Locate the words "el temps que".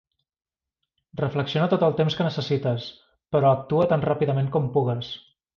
1.89-2.27